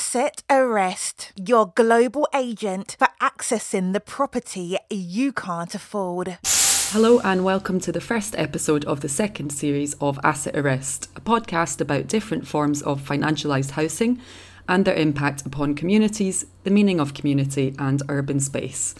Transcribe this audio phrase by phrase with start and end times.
[0.00, 6.38] Asset Arrest, your global agent for accessing the property you can't afford.
[6.88, 11.20] Hello, and welcome to the first episode of the second series of Asset Arrest, a
[11.20, 14.18] podcast about different forms of financialised housing
[14.66, 18.94] and their impact upon communities, the meaning of community, and urban space.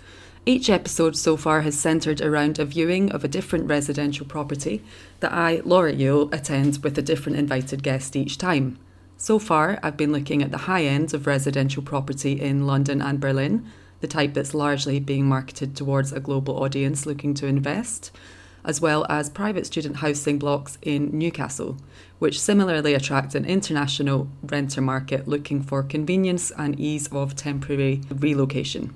[0.44, 4.84] Each episode so far has centred around a viewing of a different residential property
[5.20, 8.78] that I, Laura Yule, attend with a different invited guest each time.
[9.22, 13.20] So far, I've been looking at the high end of residential property in London and
[13.20, 13.66] Berlin,
[14.00, 18.12] the type that's largely being marketed towards a global audience looking to invest,
[18.64, 21.76] as well as private student housing blocks in Newcastle,
[22.18, 28.94] which similarly attract an international renter market looking for convenience and ease of temporary relocation.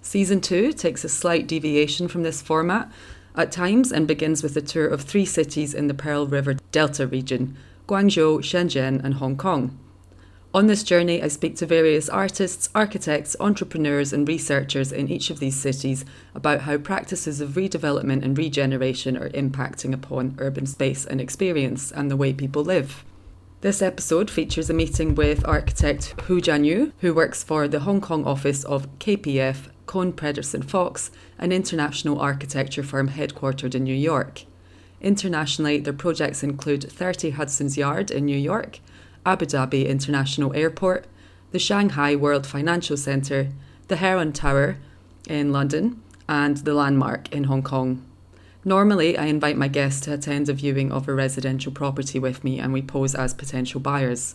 [0.00, 2.90] Season 2 takes a slight deviation from this format
[3.36, 7.06] at times and begins with a tour of three cities in the Pearl River Delta
[7.06, 7.58] region
[7.90, 9.76] Guangzhou, Shenzhen, and Hong Kong.
[10.54, 15.40] On this journey, I speak to various artists, architects, entrepreneurs, and researchers in each of
[15.40, 21.20] these cities about how practices of redevelopment and regeneration are impacting upon urban space and
[21.20, 23.04] experience and the way people live.
[23.60, 28.24] This episode features a meeting with architect Hu Jianyu, who works for the Hong Kong
[28.24, 34.44] office of KPF, Kohn Pedersen Fox, an international architecture firm headquartered in New York.
[35.00, 38.80] Internationally, their projects include 30 Hudson's Yard in New York,
[39.24, 41.06] Abu Dhabi International Airport,
[41.52, 43.48] the Shanghai World Financial Centre,
[43.88, 44.76] the Heron Tower
[45.26, 48.04] in London, and the Landmark in Hong Kong.
[48.64, 52.58] Normally, I invite my guests to attend a viewing of a residential property with me
[52.58, 54.34] and we pose as potential buyers.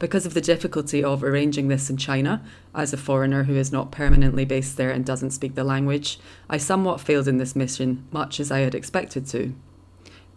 [0.00, 2.42] Because of the difficulty of arranging this in China,
[2.74, 6.56] as a foreigner who is not permanently based there and doesn't speak the language, I
[6.56, 9.54] somewhat failed in this mission, much as I had expected to.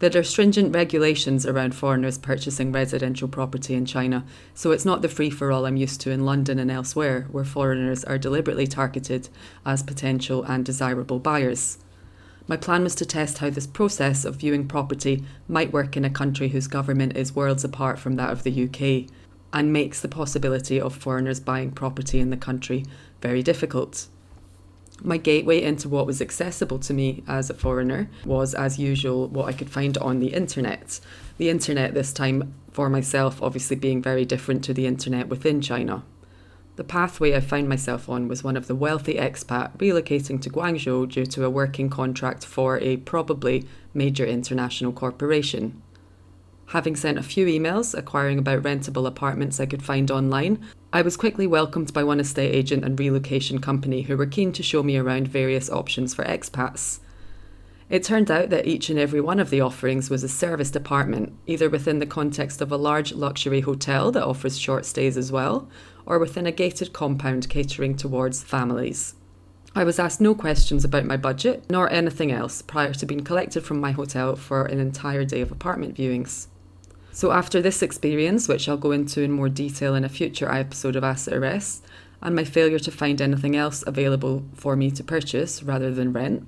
[0.00, 5.08] There are stringent regulations around foreigners purchasing residential property in China, so it's not the
[5.08, 9.28] free for all I'm used to in London and elsewhere, where foreigners are deliberately targeted
[9.64, 11.78] as potential and desirable buyers.
[12.48, 16.10] My plan was to test how this process of viewing property might work in a
[16.10, 19.10] country whose government is worlds apart from that of the UK
[19.52, 22.84] and makes the possibility of foreigners buying property in the country
[23.22, 24.08] very difficult.
[25.02, 29.46] My gateway into what was accessible to me as a foreigner was, as usual, what
[29.46, 31.00] I could find on the internet.
[31.36, 36.04] The internet, this time for myself, obviously being very different to the internet within China.
[36.76, 41.08] The pathway I found myself on was one of the wealthy expat relocating to Guangzhou
[41.08, 45.80] due to a working contract for a probably major international corporation.
[46.68, 51.16] Having sent a few emails acquiring about rentable apartments I could find online, I was
[51.16, 54.96] quickly welcomed by one estate agent and relocation company who were keen to show me
[54.96, 57.00] around various options for expats.
[57.90, 61.32] It turned out that each and every one of the offerings was a serviced apartment,
[61.46, 65.68] either within the context of a large luxury hotel that offers short stays as well,
[66.06, 69.14] or within a gated compound catering towards families.
[69.76, 73.64] I was asked no questions about my budget nor anything else prior to being collected
[73.64, 76.46] from my hotel for an entire day of apartment viewings.
[77.14, 80.96] So, after this experience, which I'll go into in more detail in a future episode
[80.96, 81.86] of Asset Arrest,
[82.20, 86.44] and my failure to find anything else available for me to purchase rather than rent,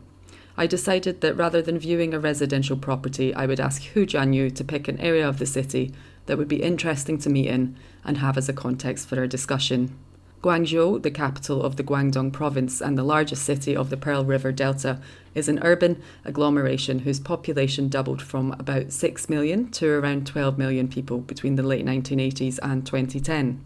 [0.56, 4.65] I decided that rather than viewing a residential property, I would ask Hu Jianyu to
[4.65, 5.94] pick an area of the city
[6.27, 9.97] that would be interesting to meet in and have as a context for our discussion.
[10.43, 14.53] Guangzhou, the capital of the Guangdong province and the largest city of the Pearl River
[14.53, 15.01] Delta,
[15.35, 20.89] is an urban agglomeration whose population doubled from about 6 million to around 12 million
[20.89, 23.65] people between the late 1980s and 2010.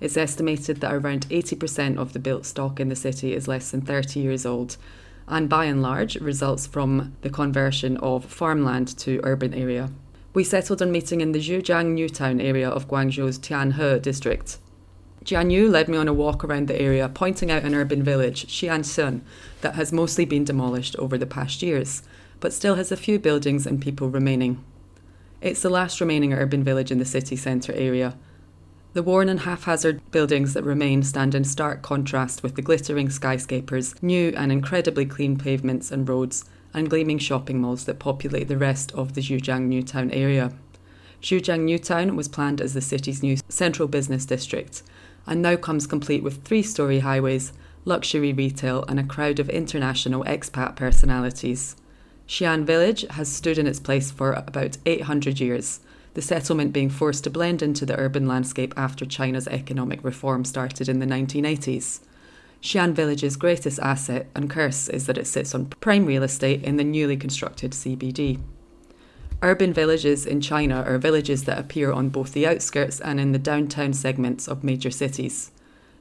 [0.00, 3.82] It's estimated that around 80% of the built stock in the city is less than
[3.82, 4.76] 30 years old,
[5.28, 9.90] and by and large results from the conversion of farmland to urban area.
[10.34, 14.58] We settled on meeting in the Zhujiang New Town area of Guangzhou's Tianhe district.
[15.24, 19.20] Jianyu led me on a walk around the area, pointing out an urban village, Xiansheng,
[19.60, 22.02] that has mostly been demolished over the past years,
[22.40, 24.64] but still has a few buildings and people remaining.
[25.42, 28.16] It's the last remaining urban village in the city centre area.
[28.94, 33.94] The worn and haphazard buildings that remain stand in stark contrast with the glittering skyscrapers,
[34.02, 38.90] new and incredibly clean pavements and roads, and gleaming shopping malls that populate the rest
[38.92, 40.52] of the Zhujiang New Town area.
[41.22, 44.82] Zhujiang New Town was planned as the city's new central business district,
[45.30, 47.52] and now comes complete with three story highways,
[47.84, 51.76] luxury retail, and a crowd of international expat personalities.
[52.28, 55.80] Xi'an Village has stood in its place for about 800 years,
[56.14, 60.88] the settlement being forced to blend into the urban landscape after China's economic reform started
[60.88, 62.00] in the 1980s.
[62.60, 66.76] Xi'an Village's greatest asset and curse is that it sits on prime real estate in
[66.76, 68.40] the newly constructed CBD.
[69.42, 73.38] Urban villages in China are villages that appear on both the outskirts and in the
[73.38, 75.50] downtown segments of major cities.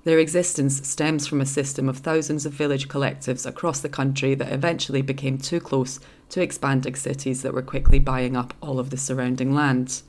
[0.04, 4.52] Their existence stems from a system of thousands of village collectives across the country that
[4.52, 6.00] eventually became too close
[6.30, 10.02] to expanding cities that were quickly buying up all of the surrounding land.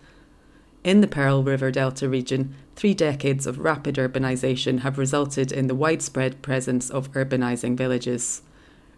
[0.82, 5.74] In the Pearl River Delta region, three decades of rapid urbanisation have resulted in the
[5.74, 8.42] widespread presence of urbanising villages.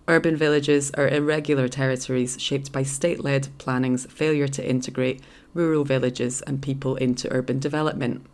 [0.08, 5.22] Urban villages are irregular territories shaped by state led planning's failure to integrate
[5.54, 8.26] rural villages and people into urban development.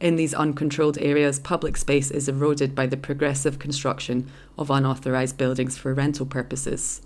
[0.00, 5.76] In these uncontrolled areas, public space is eroded by the progressive construction of unauthorised buildings
[5.76, 7.02] for rental purposes.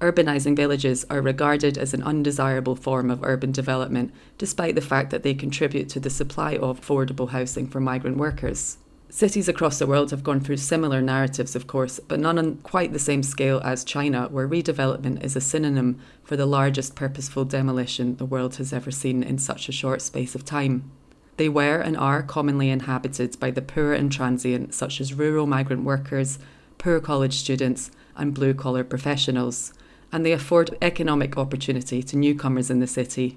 [0.00, 5.22] Urbanising villages are regarded as an undesirable form of urban development, despite the fact that
[5.22, 8.78] they contribute to the supply of affordable housing for migrant workers.
[9.14, 12.94] Cities across the world have gone through similar narratives, of course, but none on quite
[12.94, 18.16] the same scale as China, where redevelopment is a synonym for the largest purposeful demolition
[18.16, 20.90] the world has ever seen in such a short space of time.
[21.36, 25.84] They were and are commonly inhabited by the poor and transient, such as rural migrant
[25.84, 26.38] workers,
[26.78, 29.74] poor college students, and blue collar professionals,
[30.10, 33.36] and they afford economic opportunity to newcomers in the city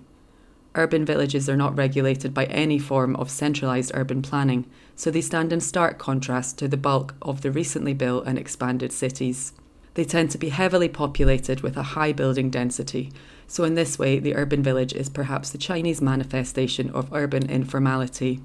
[0.76, 5.52] urban villages are not regulated by any form of centralised urban planning, so they stand
[5.52, 9.54] in stark contrast to the bulk of the recently built and expanded cities.
[9.96, 13.12] They tend to be heavily populated with a high building density,
[13.48, 18.42] so in this way, the urban village is perhaps the Chinese manifestation of urban informality.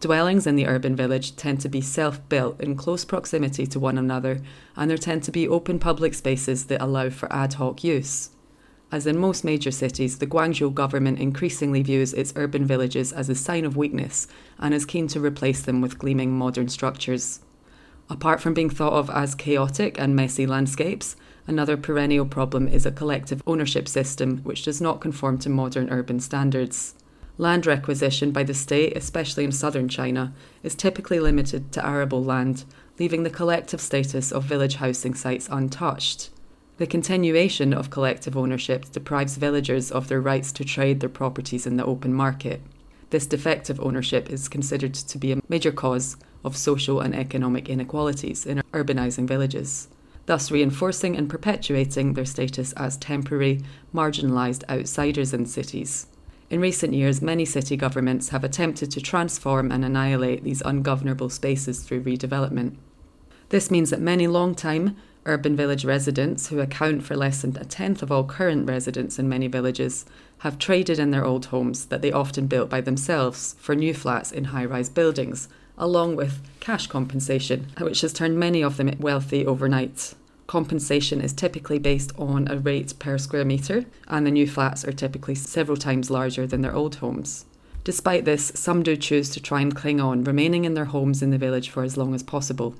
[0.00, 3.98] Dwellings in the urban village tend to be self built in close proximity to one
[3.98, 4.40] another,
[4.74, 8.30] and there tend to be open public spaces that allow for ad hoc use.
[8.92, 13.36] As in most major cities, the Guangzhou government increasingly views its urban villages as a
[13.36, 14.26] sign of weakness
[14.58, 17.40] and is keen to replace them with gleaming modern structures.
[18.08, 21.14] Apart from being thought of as chaotic and messy landscapes,
[21.46, 26.18] another perennial problem is a collective ownership system which does not conform to modern urban
[26.18, 26.96] standards.
[27.38, 30.34] Land requisition by the state, especially in southern China,
[30.64, 32.64] is typically limited to arable land,
[32.98, 36.30] leaving the collective status of village housing sites untouched.
[36.80, 41.76] The continuation of collective ownership deprives villagers of their rights to trade their properties in
[41.76, 42.62] the open market.
[43.10, 48.46] This defective ownership is considered to be a major cause of social and economic inequalities
[48.46, 49.88] in urbanising villages,
[50.24, 53.60] thus reinforcing and perpetuating their status as temporary,
[53.94, 56.06] marginalised outsiders in cities.
[56.48, 61.82] In recent years, many city governments have attempted to transform and annihilate these ungovernable spaces
[61.82, 62.76] through redevelopment.
[63.50, 64.96] This means that many long time,
[65.26, 69.28] urban village residents, who account for less than a tenth of all current residents in
[69.28, 70.04] many villages,
[70.38, 74.32] have traded in their old homes that they often built by themselves for new flats
[74.32, 79.46] in high rise buildings, along with cash compensation, which has turned many of them wealthy
[79.46, 80.14] overnight.
[80.46, 84.92] Compensation is typically based on a rate per square metre, and the new flats are
[84.92, 87.44] typically several times larger than their old homes.
[87.84, 91.30] Despite this, some do choose to try and cling on, remaining in their homes in
[91.30, 92.74] the village for as long as possible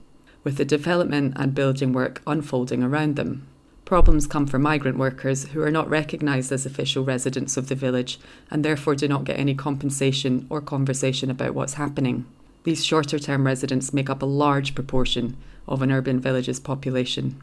[0.45, 3.47] with the development and building work unfolding around them.
[3.85, 8.21] Problems come for migrant workers who are not recognised as official residents of the village
[8.51, 12.25] and therefore do not get any compensation or conversation about what's happening.
[12.63, 17.41] These shorter term residents make up a large proportion of an urban village's population.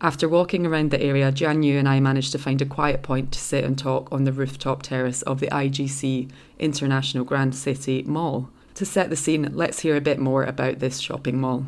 [0.00, 3.30] After walking around the area, Jian Yu and I managed to find a quiet point
[3.32, 8.50] to sit and talk on the rooftop terrace of the IGC International Grand City Mall.
[8.74, 11.66] To set the scene, let's hear a bit more about this shopping mall.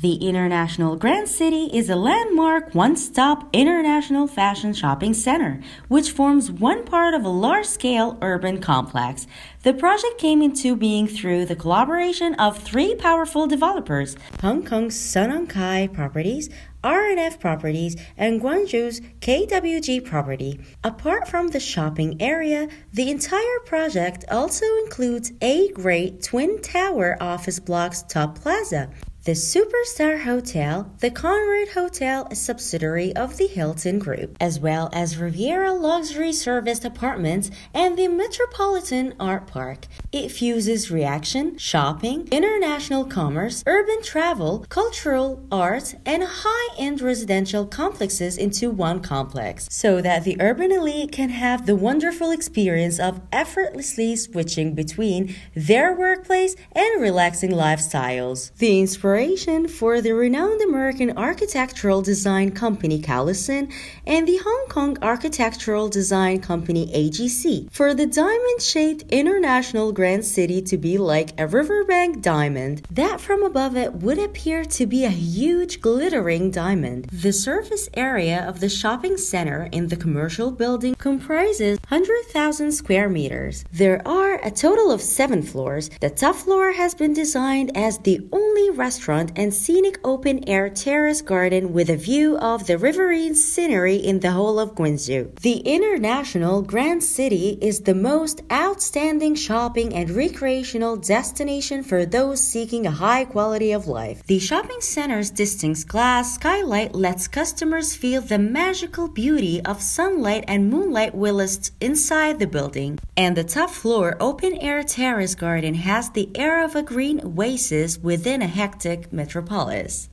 [0.00, 6.52] The International Grand City is a landmark one stop international fashion shopping center, which forms
[6.52, 9.26] one part of a large scale urban complex.
[9.64, 15.30] The project came into being through the collaboration of three powerful developers Hong Kong's Sun
[15.30, 16.48] Hung Kai Properties,
[16.84, 20.60] R&F Properties, and Guangzhou's KWG Property.
[20.84, 27.58] Apart from the shopping area, the entire project also includes A grade twin tower office
[27.58, 28.90] blocks top plaza,
[29.28, 35.18] the Superstar Hotel, the Conrad Hotel, a subsidiary of the Hilton Group, as well as
[35.18, 39.84] Riviera Luxury Serviced Apartments and the Metropolitan Art Park.
[40.12, 48.38] It fuses reaction, shopping, international commerce, urban travel, cultural, art, and high end residential complexes
[48.38, 54.16] into one complex, so that the urban elite can have the wonderful experience of effortlessly
[54.16, 58.56] switching between their workplace and relaxing lifestyles.
[58.56, 63.68] The inspiration collaboration for the renowned American architectural design company Callison
[64.06, 70.62] and the Hong Kong architectural design company AGC for the diamond shaped international grand city
[70.62, 75.10] to be like a riverbank diamond that from above it would appear to be a
[75.10, 77.08] huge glittering diamond.
[77.12, 83.64] The surface area of the shopping center in the commercial building comprises 100,000 square meters.
[83.72, 85.90] There are a total of seven floors.
[86.00, 91.22] The top floor has been designed as the only restaurant and scenic open air terrace
[91.22, 95.34] garden with a view of the riverine scenery in the whole of Guangzhou.
[95.40, 102.86] The international Grand City is the most outstanding shopping and recreational destination for those seeking
[102.86, 104.22] a high quality of life.
[104.26, 110.68] The shopping center's distinct glass skylight lets customers feel the magical beauty of sunlight and
[110.68, 112.98] moonlight villas inside the building.
[113.16, 117.96] And the top floor open air terrace garden has the air of a green oasis
[117.96, 120.08] within a hectic metropolis.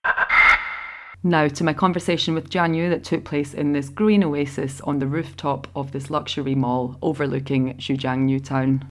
[1.23, 4.99] Now to my conversation with Jian Yu that took place in this green oasis on
[4.99, 8.87] the rooftop of this luxury mall overlooking Zhujiang New Town.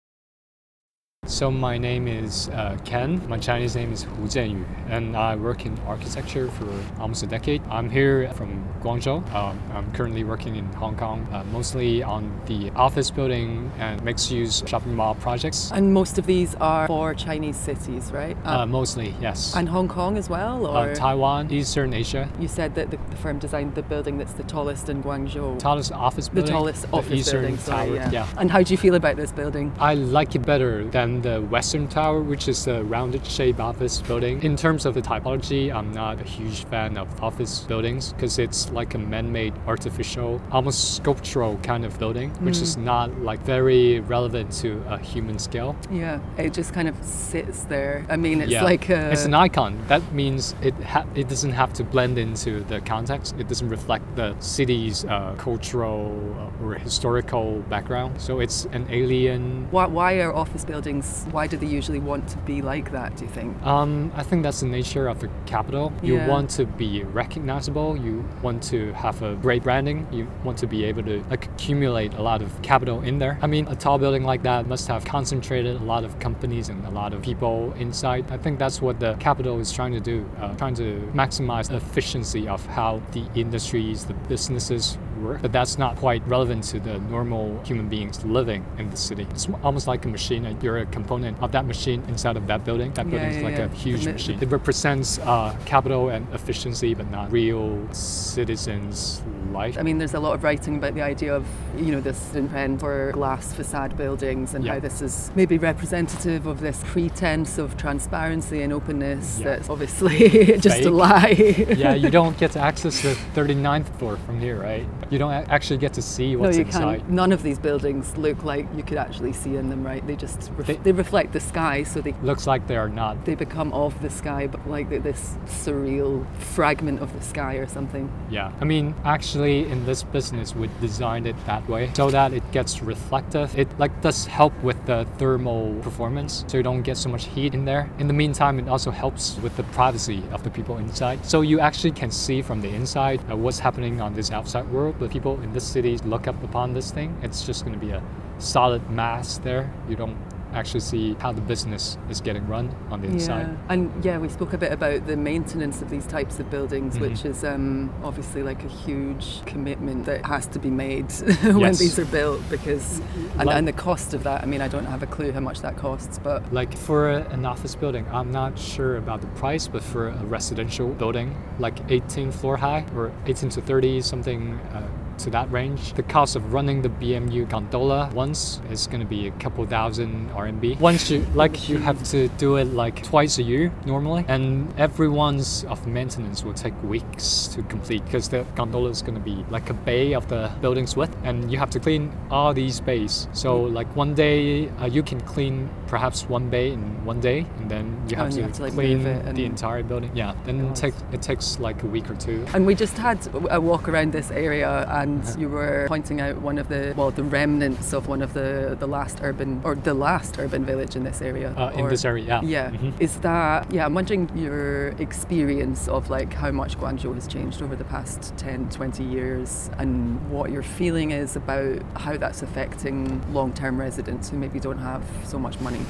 [1.26, 3.26] So my name is uh, Ken.
[3.28, 6.68] My Chinese name is Hu Jianyu, and I work in architecture for
[7.00, 7.62] almost a decade.
[7.70, 9.24] I'm here from Guangzhou.
[9.34, 14.64] Um, I'm currently working in Hong Kong, uh, mostly on the office building and mixed-use
[14.66, 15.70] shopping mall projects.
[15.72, 18.36] And most of these are for Chinese cities, right?
[18.44, 19.56] Uh, mostly, yes.
[19.56, 22.28] And Hong Kong as well, Uh, or Taiwan, Eastern Asia.
[22.38, 25.58] you said that the, the firm designed the building that's the tallest in Guangzhou.
[25.58, 26.52] Tallest office building.
[26.52, 27.58] the tallest office Eastern building.
[27.58, 28.10] Sorry, Tower.
[28.12, 28.26] yeah.
[28.36, 29.72] And how do you feel about this building?
[29.78, 34.42] I like it better than the Western Tower, which is a rounded shape office building.
[34.42, 38.70] In terms of the typology, I'm not a huge fan of office buildings because it's
[38.70, 44.00] like a man made, artificial, almost sculptural kind of building, which is not like very
[44.00, 45.76] relevant to a human scale.
[45.90, 48.06] Yeah, it just kind of sits there.
[48.08, 48.64] I mean, it's yeah.
[48.64, 49.10] like a.
[49.12, 49.78] it's an icon.
[49.88, 53.34] That means it ha- it doesn't have to blend into the context.
[53.38, 58.20] It doesn't reflect the city's uh, cultural uh, or historical background.
[58.20, 61.03] So it's an alien why, why are office buildings?
[61.30, 63.16] Why do they usually want to be like that?
[63.16, 63.60] Do you think?
[63.64, 65.92] Um, I think that's the nature of the capital.
[66.02, 66.28] You Yeah.
[66.28, 67.96] want to be recognizable.
[67.96, 70.06] You want to have a great branding.
[70.10, 73.38] You want to be able to accumulate a lot of capital in there.
[73.42, 76.84] I mean, a tall building like that must have concentrated a lot of companies and
[76.86, 78.24] a lot of people inside.
[78.30, 81.76] I think that's what the capital is trying to do, uh, trying to maximize the
[81.76, 85.42] efficiency of how the industries, the businesses work.
[85.42, 89.26] But that's not quite relevant to the normal human beings living in the city.
[89.30, 90.44] It's almost like a machine.
[90.60, 92.92] You're a component of that machine inside of that building.
[92.94, 93.64] That Yeah, building is yeah, like yeah.
[93.66, 94.38] a huge The- machine.
[94.40, 99.20] It represents uh, capital and efficiency, but not real citizens'
[99.54, 99.78] life.
[99.78, 101.46] I mean, there's a lot of writing about the idea of,
[101.78, 104.74] you know, this trend for glass facade buildings and Yeah.
[104.74, 109.44] how this is maybe representative of this pretense of transparency and openness Yeah.
[109.56, 111.30] that's obviously just a lie.
[111.76, 114.86] yeah, you don't get to access the 39th floor from here, right?
[115.10, 116.98] You don't actually get to see what's no, you inside.
[116.98, 117.10] can't.
[117.10, 120.04] None of these buildings look like you could actually see in them, right?
[120.06, 123.24] They just ref- They- they, reflect the sky, so they Looks like they are not.
[123.24, 128.10] they become of the sky, but like this surreal fragment of the sky or something.
[128.30, 128.50] Yeah.
[128.60, 132.82] I mean, actually, in this business, we designed it that way so that it gets
[132.82, 133.56] reflective.
[133.58, 137.54] It like does help with the thermal performance, so you don't get so much heat
[137.54, 137.90] in there.
[137.98, 141.24] In the meantime, it also helps with the privacy of the people inside.
[141.24, 144.96] So you actually can see from the inside uh, what's happening on this outside world.
[144.98, 147.16] But people in this city look up upon this thing.
[147.22, 148.02] It's just going to be a
[148.38, 149.72] solid mass there.
[149.88, 150.16] You don't
[150.54, 153.48] actually see how the business is getting run on the inside.
[153.48, 156.94] Yeah, and yeah, we spoke a bit about the maintenance of these types of buildings,
[156.94, 157.00] Mm-hmm.
[157.10, 161.10] which is um, obviously like a huge commitment that has to be made
[161.42, 161.78] when Yes.
[161.78, 163.00] these are built because,
[163.38, 164.42] and, Like- and the cost of that.
[164.42, 167.24] I mean, I don't have a clue how much that costs, but Like for a-
[167.30, 171.78] an office building, I'm not sure about the price, but for a residential building, like
[171.90, 174.82] 18 floor high or 18 to 30, something uh,
[175.18, 179.26] to that range, the cost of running the BMU gondola once is going to be
[179.28, 180.80] a couple thousand RMB.
[180.80, 185.64] Once you like, you have to do it like twice a year normally, and everyone's
[185.64, 189.70] of maintenance will take weeks to complete because the gondola is going to be like
[189.70, 193.28] a bay of the building's width, and you have to clean all these bays.
[193.32, 197.70] So like one day uh, you can clean perhaps one bay in one day, and
[197.70, 199.02] then you Oh, have and to, you have to, like, clean
[199.34, 200.10] the entire building.
[200.14, 202.44] Yeah, then it takes it takes like a week or two.
[202.54, 203.18] And we just had
[203.50, 207.22] a walk around this area, and you were pointing out one of the well, the
[207.22, 211.20] remnants of one of the the last urban or the last urban village in this
[211.22, 211.52] area.
[211.56, 212.40] Uh, in or- this area, yeah.
[212.42, 212.70] Yeah.
[212.70, 213.00] Mhm.
[213.00, 213.84] Is that yeah?
[213.84, 218.68] I'm wondering your experience of like how much Guangzhou has changed over the past 10,
[218.70, 219.94] 20 years, and
[220.30, 225.38] what your feeling is about how that's affecting long-term residents who maybe don't have so
[225.38, 225.80] much money.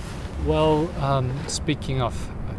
[0.46, 2.14] Well, um, speaking of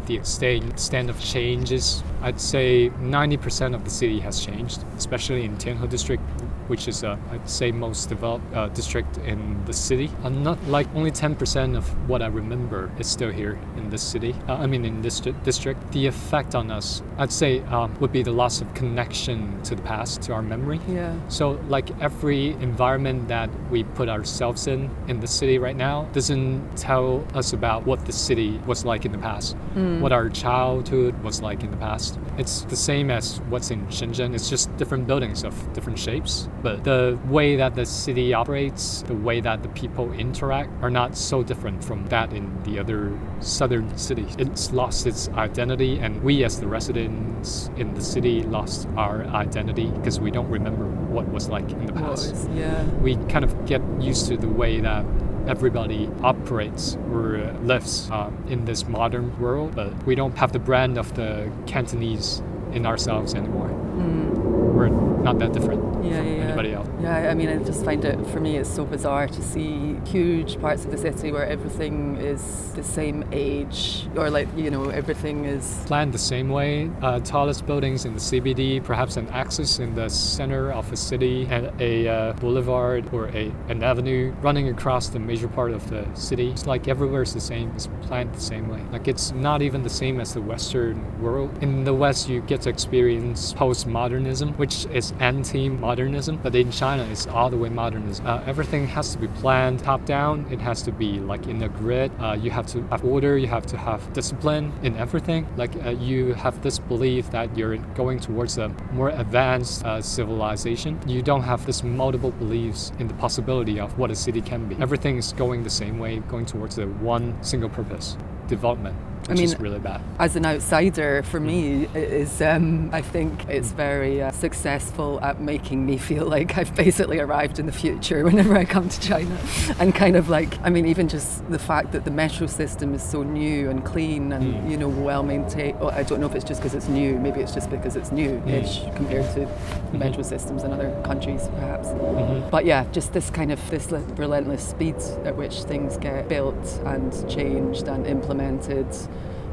[0.06, 5.56] the extent, extent of changes, I'd say 90% of the city has changed, especially in
[5.56, 6.22] Tianhe district,
[6.68, 10.10] which is, uh, I'd say, most developed uh, district in the city.
[10.24, 14.34] I'm not like only 10% of what I remember is still here in this city.
[14.48, 15.92] Uh, I mean, in this district.
[15.92, 19.82] The effect on us, I'd say, um, would be the loss of connection to the
[19.82, 20.80] past, to our memory.
[20.88, 21.14] Yeah.
[21.28, 26.76] So, like every environment that we put ourselves in in the city right now doesn't
[26.76, 30.00] tell us about what the city was like in the past, mm.
[30.00, 32.18] what our childhood was like in the past.
[32.38, 34.34] It's the same as what's in Shenzhen.
[34.34, 36.48] It's just different buildings of different shapes.
[36.66, 41.16] But the way that the city operates, the way that the people interact are not
[41.16, 44.34] so different from that in the other southern cities.
[44.36, 49.92] It's lost its identity, and we as the residents in the city lost our identity
[49.92, 52.32] because we don't remember what was like in the past.
[52.32, 52.82] Was, yeah.
[52.94, 55.04] We kind of get used to the way that
[55.46, 60.98] everybody operates or lives um, in this modern world, but we don't have the brand
[60.98, 62.42] of the Cantonese
[62.72, 63.68] in ourselves anymore.
[63.68, 64.74] Mm.
[64.74, 66.88] We're not that different yeah, yeah, anybody else.
[67.00, 70.60] Yeah, I mean, I just find it, for me, it's so bizarre to see huge
[70.60, 75.44] parts of the city where everything is the same age, or like, you know, everything
[75.44, 76.90] is planned the same way.
[77.02, 81.46] Uh, tallest buildings in the CBD, perhaps an axis in the center of a city,
[81.50, 86.06] and a uh, boulevard or a, an avenue running across the major part of the
[86.14, 86.50] city.
[86.50, 88.82] It's like everywhere is the same, it's planned the same way.
[88.92, 91.50] Like, it's not even the same as the Western world.
[91.62, 97.04] In the West, you get to experience postmodernism, which is anti modernism, but in China,
[97.04, 98.26] it's all the way modernism.
[98.26, 101.68] Uh, everything has to be planned top down, it has to be like in a
[101.68, 102.10] grid.
[102.20, 105.46] Uh, you have to have order, you have to have discipline in everything.
[105.56, 110.98] Like, uh, you have this belief that you're going towards a more advanced uh, civilization.
[111.06, 114.76] You don't have this multiple beliefs in the possibility of what a city can be.
[114.80, 118.16] Everything is going the same way, going towards the one single purpose
[118.48, 120.00] development which I mean, is really bad.
[120.18, 125.40] As an outsider, for me, it is um, I think it's very uh, successful at
[125.40, 129.36] making me feel like I've basically arrived in the future whenever I come to China,
[129.78, 133.02] and kind of like I mean, even just the fact that the metro system is
[133.02, 134.70] so new and clean and mm.
[134.70, 135.80] you know well maintained.
[135.80, 137.18] Well, I don't know if it's just because it's new.
[137.18, 138.96] Maybe it's just because it's new-ish mm.
[138.96, 139.98] compared to mm-hmm.
[139.98, 141.88] metro systems in other countries, perhaps.
[141.88, 142.50] Mm-hmm.
[142.50, 147.12] But yeah, just this kind of this relentless speed at which things get built and
[147.28, 148.86] changed and implemented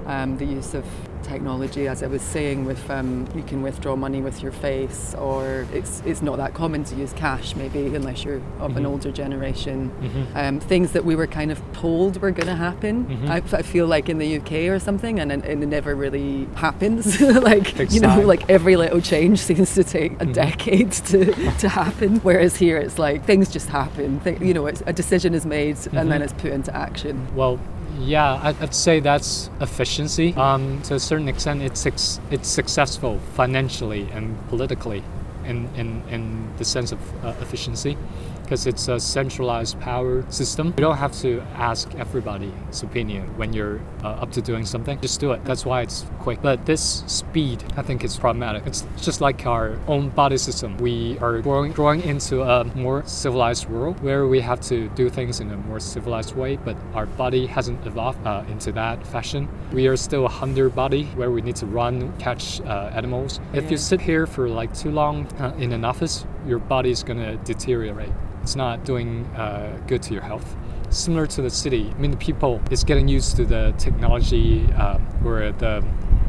[0.06, 0.86] um, the use of
[1.24, 5.66] technology, as I was saying, with um, you can withdraw money with your face, or
[5.74, 8.78] it's it's not that common to use cash, maybe unless you're of mm-hmm.
[8.78, 9.90] an older generation.
[9.90, 10.38] Mm-hmm.
[10.38, 13.06] Um, things that we were kind of told were going to happen.
[13.06, 13.32] Mm-hmm.
[13.32, 17.20] I, I, feel like in the UK or something, and, and it never really happens.
[17.22, 20.34] like you know, like every little change seems to take a mm-hmm.
[20.34, 22.18] decade to to happen.
[22.18, 24.20] Whereas here, it's like things just happen.
[24.22, 26.24] Th- you know, a decision is made and then mm-hmm.
[26.24, 27.28] it's put into action.
[27.36, 27.60] Well,
[28.00, 30.34] yeah, I'd say that's efficiency.
[30.34, 35.04] Um, to a certain extent, it's it's successful financially and politically,
[35.46, 37.98] in in, in the sense of uh, efficiency
[38.44, 40.68] because it's a centralized power system.
[40.78, 45.00] You don't have to ask everybody's opinion when you're uh, up to doing something.
[45.02, 45.44] Just do it.
[45.46, 46.42] That's why it's quick.
[46.42, 48.68] But this speed, I think, is problematic.
[48.68, 50.78] It's just like our own body system.
[50.78, 55.40] We are growing, growing into a more civilized world where we have to do things
[55.40, 59.48] in a more civilized way, but our body hasn't evolved uh, into that fashion.
[59.72, 63.40] We are still a hunter body where we need to run, catch uh, animals.
[63.54, 67.04] If you sit here for like too long uh, in an office, your body is
[67.04, 68.12] gonna deteriorate
[68.44, 70.56] it's not doing uh, good to your health.
[70.90, 75.00] Similar to the city, I mean, the people is getting used to the technology uh,
[75.26, 75.84] or the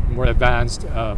[0.09, 1.16] more advanced uh,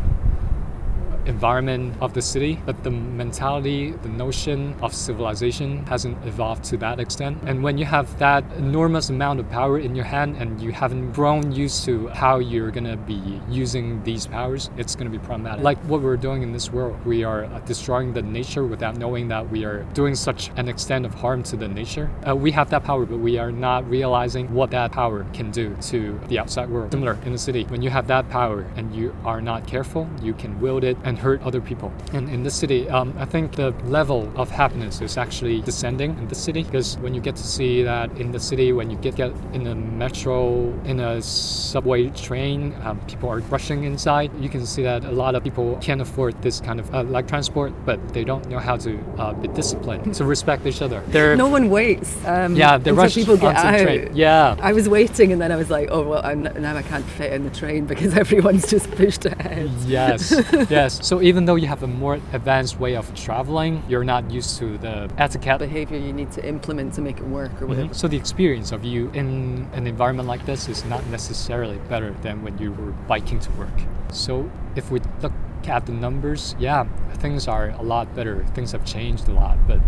[1.26, 7.00] environment of the city, but the mentality, the notion of civilization hasn't evolved to that
[7.00, 7.38] extent.
[7.46, 11.12] And when you have that enormous amount of power in your hand and you haven't
[11.12, 15.64] grown used to how you're gonna be using these powers, it's gonna be problematic.
[15.64, 19.50] Like what we're doing in this world, we are destroying the nature without knowing that
[19.50, 22.10] we are doing such an extent of harm to the nature.
[22.26, 25.76] Uh, we have that power, but we are not realizing what that power can do
[25.80, 26.92] to the outside world.
[26.92, 30.34] Similar in the city, when you have that power and you are not careful, you
[30.34, 31.92] can wield it and and hurt other people.
[32.12, 36.28] And in this city, um, I think the level of happiness is actually descending in
[36.28, 39.16] the city because when you get to see that in the city, when you get,
[39.16, 44.30] get in a metro, in a subway train, um, people are rushing inside.
[44.38, 47.28] You can see that a lot of people can't afford this kind of uh, like
[47.28, 51.02] transport, but they don't know how to uh, be disciplined to respect each other.
[51.08, 52.24] They're, no one waits.
[52.26, 53.80] Um, yeah, they rush people get out.
[53.80, 54.10] Train.
[54.14, 57.04] Yeah, I was waiting, and then I was like, oh well, I'm, now I can't
[57.04, 59.70] fit in the train because everyone's just pushed ahead.
[59.86, 60.34] Yes,
[60.70, 61.05] yes.
[61.06, 64.76] So even though you have a more advanced way of traveling, you're not used to
[64.76, 65.60] the etiquette.
[65.60, 67.90] Behavior you need to implement to make it work or whatever.
[67.90, 67.94] Mhm.
[67.94, 72.42] So the experience of you in an environment like this is not necessarily better than
[72.42, 73.78] when you were biking to work.
[74.10, 75.32] So if we look
[75.68, 76.86] at the numbers, yeah,
[77.22, 78.44] things are a lot better.
[78.54, 79.78] Things have changed a lot, but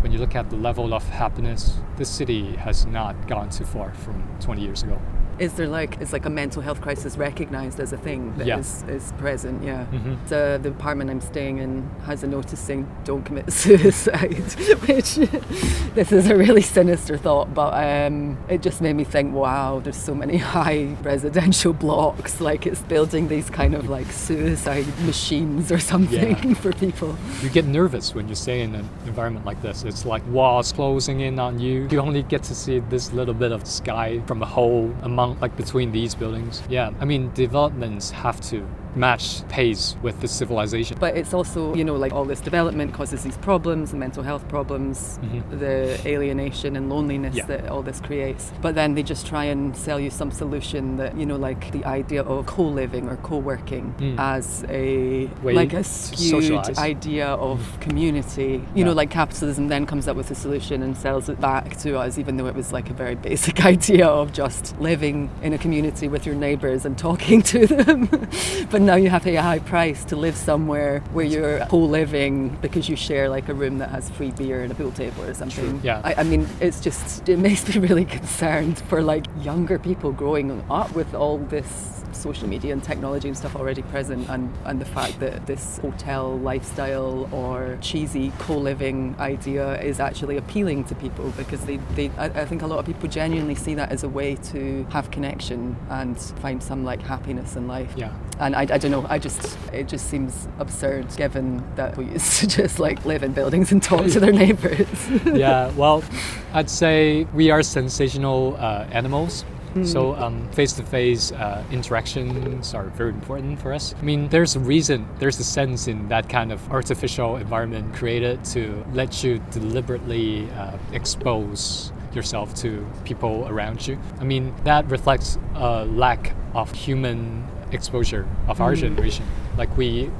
[0.00, 3.92] when you look at the level of happiness, this city has not gone too far
[3.92, 4.98] from 20 years ago.
[5.38, 8.58] Is there like is like a mental health crisis recognized as a thing that Yeah.
[8.58, 9.62] is is present?
[9.62, 9.86] Yeah.
[9.92, 10.16] Mhm.
[10.28, 14.34] So the apartment I'm staying in has a notice saying "Don't commit suicide,"
[14.88, 15.14] which
[15.94, 19.96] this is a really sinister thought, but um, it just made me think, wow, there's
[19.96, 22.40] so many high residential blocks.
[22.40, 26.54] Like it's building these kind of like suicide machines or something Yeah.
[26.54, 27.14] for people.
[27.42, 29.84] You get nervous when you stay in an environment like this.
[29.84, 31.86] It's like walls closing in on you.
[31.90, 35.56] You only get to see this little bit of sky from a hole among like
[35.56, 36.62] between these buildings.
[36.68, 40.96] Yeah, I mean developments have to match pace with the civilization.
[40.98, 44.46] But it's also, you know, like all this development causes these problems, the mental health
[44.48, 45.58] problems, Mhm.
[45.60, 47.46] the alienation and loneliness Yeah.
[47.46, 48.52] that all this creates.
[48.60, 51.84] But then they just try and sell you some solution that, you know, like the
[51.84, 54.14] idea of co-living or co-working Mm.
[54.18, 56.78] as a Way like a skewed socialize.
[56.78, 58.62] idea of community.
[58.74, 61.98] You know, like capitalism then comes up with a solution and sells it back to
[61.98, 65.58] us, even though it was like a very basic idea of just living in a
[65.58, 68.08] community with your neighbours and talking to them.
[68.70, 72.56] but now you have to pay a high price to live somewhere where you're co-living
[72.62, 75.34] because you share like a room that has free beer and a pool table or
[75.34, 75.78] something.
[75.84, 76.00] yeah.
[76.02, 80.64] I, I mean, it's just it makes me really concerned for like younger people growing
[80.70, 84.84] up with all this social media and technology and stuff already present and, and the
[84.84, 91.64] fact that this hotel lifestyle or cheesy co-living idea is actually appealing to people because
[91.64, 94.34] they, they I, I think a lot of people genuinely see that as a way
[94.52, 98.12] to have connection and find some like happiness in life Yeah.
[98.40, 102.40] and I, I don't know I just it just seems absurd given that we used
[102.40, 104.88] to just like live in buildings and talk to their neighbors
[105.26, 106.02] yeah, well,
[106.52, 109.44] I'd say we are sensational uh, animals.
[109.74, 109.84] Hmm.
[109.84, 113.94] So um, face-to-face uh, interactions are very important for us.
[113.98, 118.44] I mean, there's a reason, there's a sense in that kind of artificial environment created
[118.46, 123.98] to let you deliberately uh, expose yourself to people around you.
[124.20, 129.26] I mean, that reflects a lack of human exposure of our generation.
[129.56, 130.10] Like we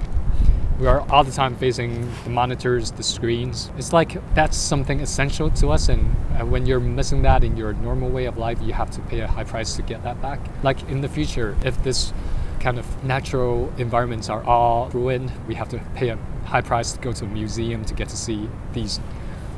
[0.78, 3.70] we are all the time facing the monitors, the screens.
[3.76, 7.72] It's like that's something essential to us, and uh, when you're missing that in your
[7.72, 10.40] normal way of life, you have to pay a high price to get that back.
[10.62, 12.12] Like in the future, if this
[12.60, 17.00] kind of natural environments are all ruined, we have to pay a high price to
[17.00, 19.00] go to a museum to get to see these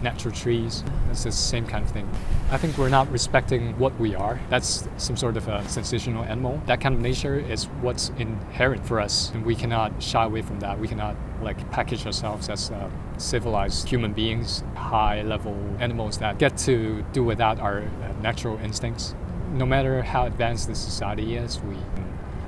[0.03, 0.83] natural trees.
[1.11, 2.09] It's the same kind of thing.
[2.51, 4.41] I think we're not respecting what we are.
[4.49, 6.61] That's some sort of a sensational animal.
[6.67, 10.61] That kind of nature is what's inherent for us, and we cannot shy away from
[10.61, 10.79] that.
[10.79, 17.03] We cannot like package ourselves as uh, civilized human beings, high-level animals that get to
[17.13, 19.15] do without our uh, natural instincts.
[19.53, 21.77] No matter how advanced the society is, we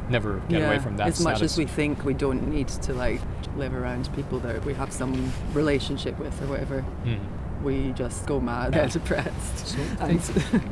[0.09, 1.09] never get away from that.
[1.09, 3.21] as much as we think we don't need to like
[3.57, 7.19] live around people that we have some relationship with or whatever Mm.
[7.63, 10.19] We just go mad and depressed So I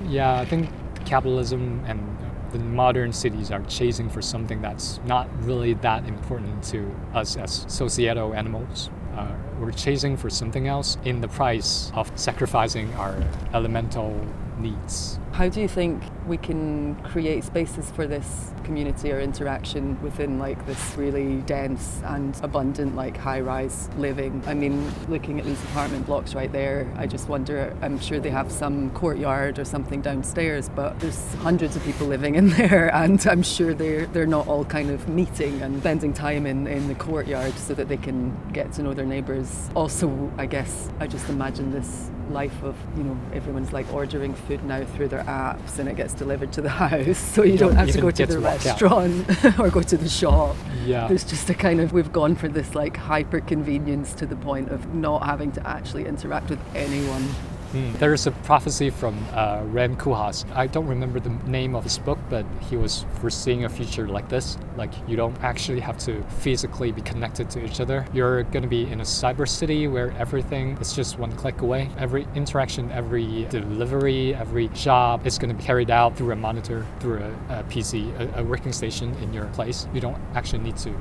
[0.08, 0.70] yeah, I think
[1.04, 2.18] capitalism and
[2.52, 7.64] the modern cities are chasing for something that's not really that important to us as
[7.68, 8.90] societal animals.
[9.16, 13.14] Uh, we're chasing for something else in the price of sacrificing our
[13.54, 14.26] elemental
[14.60, 15.18] needs.
[15.32, 20.64] how do you think we can create spaces for this community or interaction within like
[20.66, 26.34] this really dense and abundant like high-rise living i mean looking at these apartment blocks
[26.34, 30.98] right there i just wonder i'm sure they have some courtyard or something downstairs but
[31.00, 34.90] there's hundreds of people living in there and i'm sure they're they're not all kind
[34.90, 38.82] of meeting and spending time in in the courtyard so that they can get to
[38.82, 43.72] know their neighbors also i guess i just imagine this life of you know everyone's
[43.72, 47.42] like ordering food now through their apps and it gets delivered to the house so
[47.42, 50.08] you, You don't, don't have to go to the to restaurant or go to the
[50.08, 50.56] shop.
[50.84, 51.08] Yeah.
[51.08, 54.70] there's just a kind of we've gone for this like hyper convenience to the point
[54.70, 57.28] of not having to actually interact with anyone
[57.72, 57.98] Mm.
[57.98, 60.44] There's a prophecy from uh, Rem Koolhaas.
[60.54, 64.28] I don't remember the name of his book, but he was foreseeing a future like
[64.28, 64.58] this.
[64.76, 68.06] Like you don't actually have to physically be connected to each other.
[68.12, 71.88] You're going to be in a cyber city where everything is just one click away.
[71.98, 76.84] Every interaction, every delivery, every job is going to be carried out through a monitor,
[76.98, 79.86] through a, a PC, a, a working station in your place.
[79.94, 80.94] You don't actually need to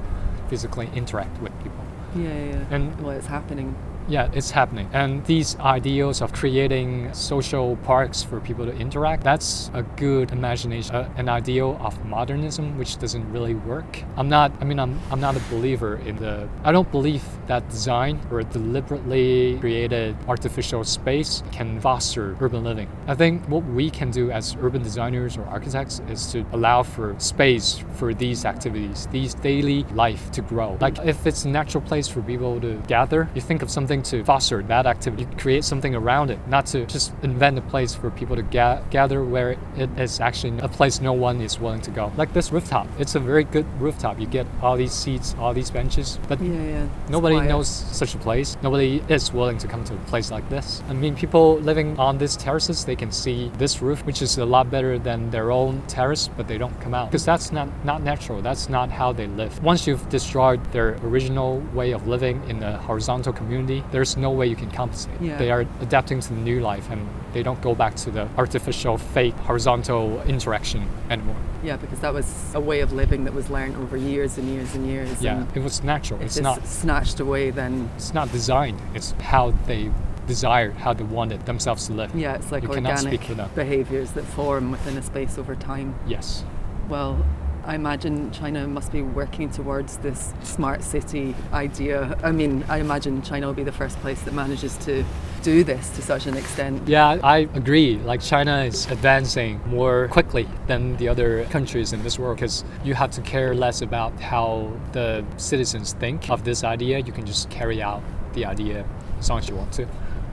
[0.49, 1.83] physically interact with people.
[2.15, 2.65] yeah yeah, yeah.
[2.71, 3.75] And well it's happening
[4.09, 4.89] Yeah, it's happening.
[4.91, 10.95] And these ideals of creating social parks for people to interact, that's a good imagination,
[10.95, 14.01] uh, an ideal of modernism, which doesn't really work.
[14.17, 17.69] I'm not, I mean, I'm, I'm not a believer in the, I don't believe that
[17.69, 22.89] design or deliberately created artificial space can foster urban living.
[23.05, 27.13] I think what we can do as urban designers or architects is to allow for
[27.19, 30.79] space for these activities, these daily life to grow.
[30.81, 34.23] Like if it's a natural place for people to gather, you think of something to
[34.23, 38.35] foster that activity, create something around it, not to just invent a place for people
[38.35, 42.11] to ga- gather where it is actually a place no one is willing to go.
[42.17, 44.19] Like this rooftop, it's a very good rooftop.
[44.19, 46.87] You get all these seats, all these benches, but Yeah, yeah.
[47.09, 47.49] Nobody quiet.
[47.49, 48.57] knows such a place.
[48.61, 50.81] Nobody is willing to come to a place like this.
[50.89, 54.45] I mean, people living on these terraces, they can see this roof, which is a
[54.45, 58.03] lot better than their own terrace, but they don't come out because that's not not
[58.03, 58.41] natural.
[58.41, 59.61] That's not how they live.
[59.63, 64.45] Once you've destroyed their original way of living in a horizontal community, there's no way
[64.47, 65.19] you can compensate.
[65.21, 65.37] Yeah.
[65.37, 68.97] They are adapting to the new life, and they don't go back to the artificial,
[68.97, 71.35] fake, horizontal interaction anymore.
[71.63, 74.75] Yeah, because that was a way of living that was learned over years and years
[74.75, 75.21] and years.
[75.21, 76.19] Yeah, and it was natural.
[76.21, 76.65] if It's not.
[76.65, 78.79] snatched away, then It's not designed.
[78.93, 79.91] It's how they
[80.27, 82.13] desired, how they wanted themselves to live.
[82.15, 83.19] yeah, it's like You organic
[83.55, 85.95] behaviors that form within a space over time.
[86.07, 86.43] Yes.
[86.87, 87.25] Well,
[87.69, 92.17] I imagine China must be working towards this smart city idea.
[92.23, 95.05] I mean, I imagine China will be the first place that manages to
[95.43, 96.87] do this to such an extent.
[96.87, 97.97] Yeah, I agree.
[97.97, 102.95] Like China is advancing more quickly than the other countries in this world because you
[102.95, 106.97] have to care less about how the citizens think of this idea.
[106.97, 108.01] You can just carry out
[108.33, 108.83] the idea
[109.19, 109.87] as long as you want to.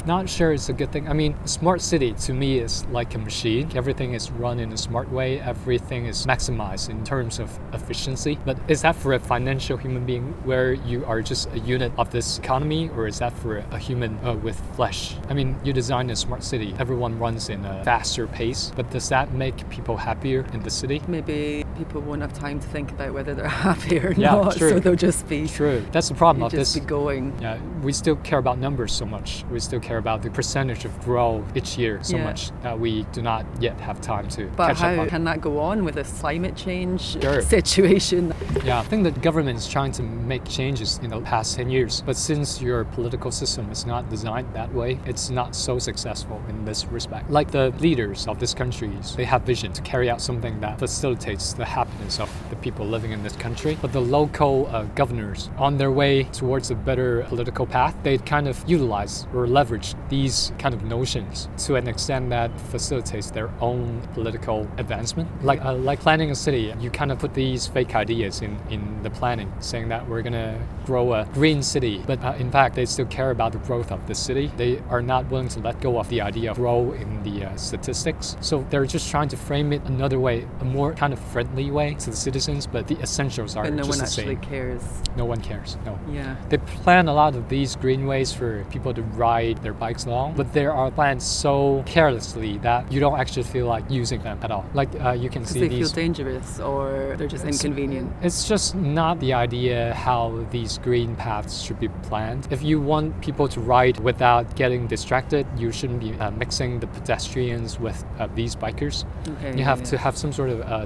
[0.07, 1.09] Not sure it's a good thing.
[1.09, 3.69] I mean, smart city to me is like a machine.
[3.75, 5.41] Everything is run in a smart way.
[5.41, 8.39] Everything is maximized in terms of efficiency.
[8.45, 12.13] But is that for a financial human being where you are just a unit of
[12.13, 15.17] this economy, or is that for a human uh, with flesh?
[15.29, 16.73] I mean, you design a smart city.
[16.79, 21.03] Everyone runs in a faster pace, but does that make people happier in the city?
[21.09, 24.71] Maybe people won't have time to think about whether they're happy or Yeah, not, true.
[24.71, 25.85] so they'll just be, True.
[25.93, 26.83] That's the problem of just this.
[26.83, 27.37] be going.
[27.41, 29.45] Yeah, we still care about numbers so much.
[29.51, 32.25] We still care about the percentage of growth each year so Yeah.
[32.25, 35.09] much that we do not yet have time to But catch up how on.
[35.09, 37.41] can that go on with this climate change Sure.
[37.57, 38.33] situation?
[38.65, 42.03] Yeah, I think the government is trying to make changes in the past 10 years.
[42.07, 46.65] But since your political system is not designed that way, it's not so successful in
[46.65, 47.31] this respect.
[47.31, 51.53] Like the leaders of these countries, they have vision to carry out something that facilitates
[51.53, 53.77] the happiness of the people living in this country.
[53.83, 58.49] But the local uh, governors, on their way towards a better political path, they kind
[58.49, 64.01] of utilize or leverage these kind of notions to an extent that facilitates their own
[64.15, 65.29] political advancement.
[65.45, 69.03] Like uh, like planning a city, you kind of put these fake ideas in in
[69.03, 72.87] the planning, saying that we're gonna grow a green city, but uh, in fact they
[72.87, 74.51] still care about the growth of the city.
[74.57, 77.57] They are not willing to let go of the idea of grow in the uh,
[77.57, 78.37] statistics.
[78.41, 81.95] So they're just trying to frame it another way, a more kind of friendly way
[81.95, 84.41] to the citizens, but the essentials are But no just one the actually same.
[84.51, 84.83] cares.
[85.17, 85.77] No one cares.
[85.85, 85.99] No.
[86.11, 86.37] Yeah.
[86.49, 90.53] They plan a lot of these greenways for people to ride their bikes along, but
[90.53, 94.65] there are planned so carelessly that you don't actually feel like using them at all.
[94.75, 95.91] Like uh, you can see they these.
[95.93, 98.13] feel dangerous or they're just inconvenient.
[98.23, 102.47] It's just not the idea how these green paths should be planned.
[102.51, 106.87] If you want people to ride without getting distracted, you shouldn't be uh, mixing the
[106.89, 109.05] pedestrians with uh, these bikers.
[109.29, 109.85] Okay, You have yeah.
[109.87, 110.85] to have some sort of uh,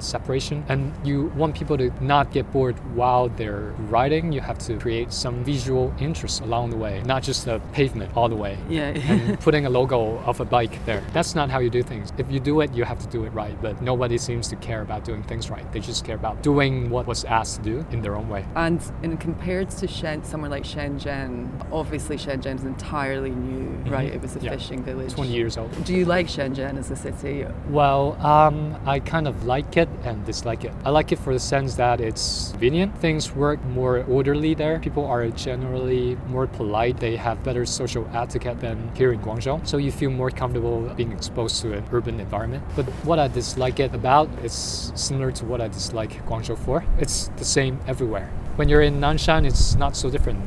[0.69, 4.31] and you want people to not get bored while they're riding.
[4.31, 8.29] You have to create some visual interest along the way, not just the pavement all
[8.29, 8.57] the way.
[8.69, 8.89] Yeah.
[9.11, 11.03] and putting a logo of a bike there.
[11.13, 12.11] That's not how you do things.
[12.17, 13.55] If you do it, you have to do it right.
[13.61, 15.69] But nobody seems to care about doing things right.
[15.71, 18.45] They just care about doing what was asked to do in their own way.
[18.55, 24.11] And in compared to Shen, somewhere like Shenzhen, obviously Shenzhen is entirely new, right?
[24.13, 24.45] It was a Mm-hmm.
[24.47, 24.57] Yeah.
[24.57, 25.13] fishing village.
[25.13, 25.83] 20 years old.
[25.85, 27.45] Do you like Shenzhen as a city?
[27.69, 30.73] Well, um, I kind of like it and dislike it.
[30.85, 32.97] I like it for the sense that it's convenient.
[32.99, 34.79] Things work more orderly there.
[34.79, 36.97] People are generally more polite.
[36.97, 39.65] They have better social etiquette than here in Guangzhou.
[39.65, 42.63] So you feel more comfortable being exposed to an urban environment.
[42.75, 46.83] But what I dislike it about is similar to what I dislike Guangzhou for.
[46.99, 48.29] It's the same everywhere.
[48.57, 50.39] When you're in Nanshan, it's not so different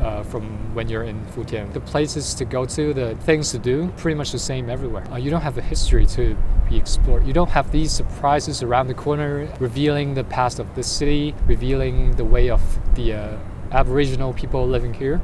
[0.00, 1.72] uh, from when you're in Futian.
[1.72, 5.04] The places to go to, the things to do, pretty much the same everywhere.
[5.10, 6.36] Uh, you don't have a history to
[6.68, 7.26] be explored.
[7.26, 12.16] You don't have these surprises around the corner revealing the past of the city, revealing
[12.16, 12.60] the way of
[12.94, 13.38] the uh,
[13.72, 15.20] Aboriginal people living here.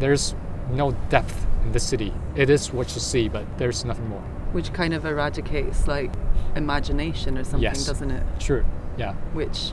[0.00, 0.34] There's
[0.70, 2.12] no depth in the city.
[2.36, 4.20] It is what you see, but there's nothing more.
[4.52, 6.10] Which kind of eradicates like
[6.56, 7.86] imagination or something, Yes.
[7.86, 8.24] doesn't it?
[8.38, 8.64] True.
[8.96, 9.14] Yeah.
[9.34, 9.72] Which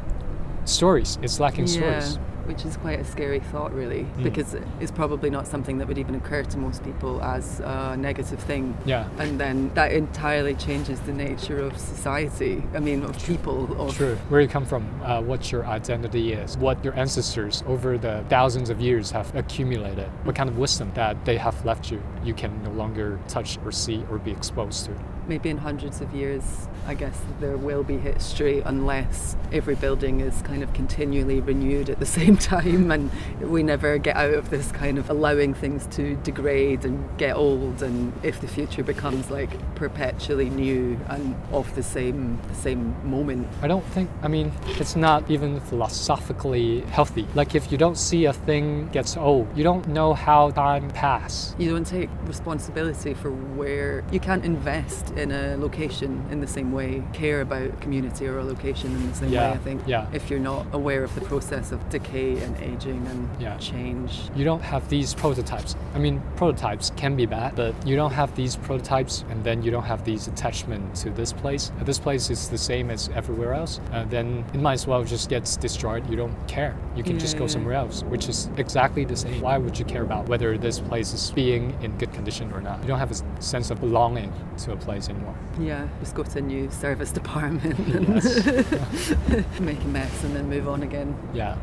[0.66, 1.20] Stories.
[1.22, 2.00] It's lacking Yeah.
[2.00, 2.20] stories.
[2.46, 4.24] Which is quite a scary thought, really, Mm.
[4.24, 8.40] because it's probably not something that would even occur to most people as a negative
[8.40, 8.76] thing.
[8.86, 9.08] Yeah.
[9.20, 12.64] And then that entirely changes the nature of society.
[12.74, 13.68] I mean, of people.
[13.80, 14.18] Of True.
[14.30, 18.70] Where you come from, uh, what your identity is, what your ancestors over the thousands
[18.70, 22.52] of years have accumulated, what kind of wisdom that they have left you, you can
[22.64, 24.92] no longer touch or see or be exposed to.
[25.28, 30.42] Maybe in hundreds of years, I guess there will be history unless every building is
[30.44, 33.10] kind of continually renewed at the same time and
[33.42, 37.82] we never get out of this kind of allowing things to degrade and get old
[37.82, 43.48] and if the future becomes like perpetually new and of the same the same moment.
[43.62, 47.28] I don't think, I mean, it's not even philosophically healthy.
[47.34, 51.56] Like if you don't see a thing gets old, you don't know how time pass.
[51.58, 56.71] You don't take responsibility for where you can't invest in a location in the same
[56.71, 59.82] way, care about community or a location in the same Yeah, way, I think.
[59.88, 60.08] yeah.
[60.13, 63.58] If you're not aware of the process of decay and aging and Yeah.
[63.58, 64.30] change.
[64.36, 65.75] You don't have these prototypes.
[65.93, 69.71] I mean, prototypes can be bad, but you don't have these prototypes and then you
[69.71, 71.71] don't have these attachment to this place.
[71.80, 73.80] Uh, This place is the same as everywhere else.
[73.93, 76.04] Uh, then it might as well just gets destroyed.
[76.10, 76.75] You don't care.
[76.95, 77.49] You can just go yeah.
[77.51, 79.39] somewhere else, which is exactly the same.
[79.41, 82.82] Why would you care about whether this place is being in good condition or not?
[82.82, 84.32] You don't have a sense of belonging
[84.63, 85.36] to a place anymore.
[85.60, 89.10] Yeah, just go to a new service department and Yes.
[89.60, 91.15] make a mess and then move on again.
[91.34, 91.56] yeah.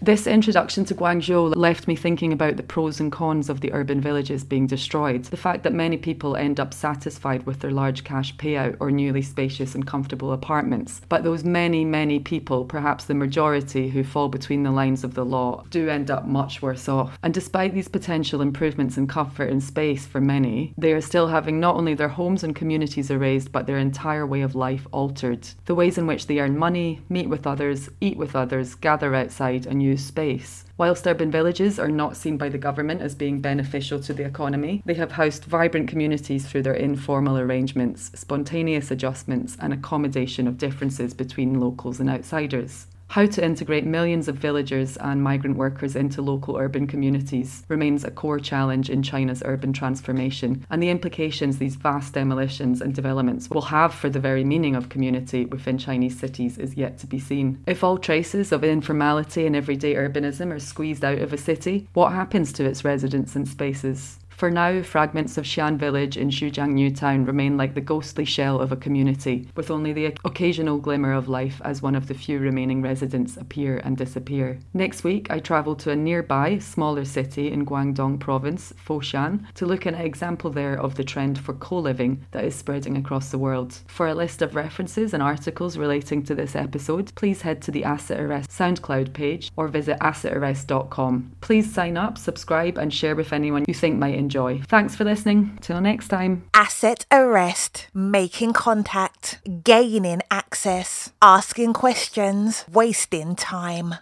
[0.00, 4.00] This introduction to Guangzhou left me thinking about the pros and cons of the urban
[4.00, 5.24] villages being destroyed.
[5.24, 9.22] The fact that many people end up satisfied with their large cash payout or newly
[9.22, 11.00] spacious and comfortable apartments.
[11.08, 15.24] But those many, many people, perhaps the majority who fall between the lines of the
[15.24, 17.18] law, do end up much worse off.
[17.24, 21.58] And despite these potential improvements in comfort and space for many, they are still having
[21.58, 25.48] not only their homes and communities erased, but their entire way of life altered.
[25.64, 29.66] The ways in which they earn money, meet with others, eat with others, gather outside,
[29.66, 30.64] and space.
[30.76, 34.82] Whilst urban villages are not seen by the government as being beneficial to the economy,
[34.84, 41.14] they have housed vibrant communities through their informal arrangements, spontaneous adjustments, and accommodation of differences
[41.14, 42.86] between locals and outsiders.
[43.10, 48.10] How to integrate millions of villagers and migrant workers into local urban communities remains a
[48.10, 53.62] core challenge in China's urban transformation, and the implications these vast demolitions and developments will
[53.62, 57.62] have for the very meaning of community within Chinese cities is yet to be seen.
[57.66, 62.12] If all traces of informality and everyday urbanism are squeezed out of a city, what
[62.12, 64.18] happens to its residents and spaces?
[64.38, 68.60] For now, fragments of Xi'an village in Zhujiang New Town remain like the ghostly shell
[68.60, 72.38] of a community, with only the occasional glimmer of life as one of the few
[72.38, 74.60] remaining residents appear and disappear.
[74.72, 79.88] Next week, I travel to a nearby, smaller city in Guangdong province, Foshan, to look
[79.88, 83.38] at an example there of the trend for co living that is spreading across the
[83.38, 83.80] world.
[83.88, 87.82] For a list of references and articles relating to this episode, please head to the
[87.82, 91.32] Asset Arrest SoundCloud page or visit assetarrest.com.
[91.40, 94.60] Please sign up, subscribe, and share with anyone you think might enjoy.
[94.68, 95.58] Thanks for listening.
[95.62, 96.44] Till next time.
[96.52, 103.94] Asset arrest, making contact, gaining access, asking questions, wasting time.